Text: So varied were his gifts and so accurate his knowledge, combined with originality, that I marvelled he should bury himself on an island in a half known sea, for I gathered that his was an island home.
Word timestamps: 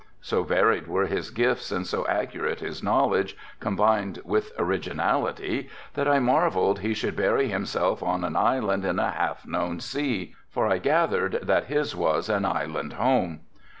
So 0.21 0.41
varied 0.41 0.87
were 0.87 1.05
his 1.05 1.29
gifts 1.29 1.71
and 1.71 1.85
so 1.85 2.07
accurate 2.07 2.59
his 2.59 2.81
knowledge, 2.81 3.37
combined 3.59 4.19
with 4.25 4.51
originality, 4.57 5.69
that 5.93 6.07
I 6.07 6.17
marvelled 6.17 6.79
he 6.79 6.95
should 6.95 7.15
bury 7.15 7.49
himself 7.49 8.01
on 8.01 8.23
an 8.23 8.35
island 8.35 8.83
in 8.83 8.97
a 8.97 9.11
half 9.11 9.45
known 9.45 9.79
sea, 9.79 10.33
for 10.49 10.65
I 10.65 10.79
gathered 10.79 11.41
that 11.43 11.65
his 11.65 11.95
was 11.95 12.29
an 12.29 12.45
island 12.45 12.93
home. 12.93 13.41